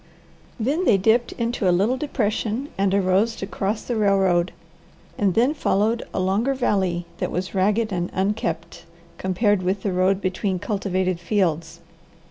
Then 0.59 0.85
they 0.85 0.97
dipped 0.97 1.31
into 1.33 1.69
a 1.69 1.69
little 1.71 1.95
depression 1.95 2.69
and 2.75 2.91
arose 2.91 3.35
to 3.35 3.45
cross 3.45 3.83
the 3.83 3.95
railroad 3.95 4.51
and 5.15 5.35
then 5.35 5.53
followed 5.53 6.01
a 6.11 6.19
longer 6.19 6.55
valley 6.55 7.05
that 7.19 7.29
was 7.29 7.53
ragged 7.53 7.91
and 7.93 8.09
unkempt 8.11 8.85
compared 9.19 9.61
with 9.61 9.83
the 9.83 9.93
road 9.93 10.19
between 10.19 10.57
cultivated 10.57 11.19
fields. 11.19 11.81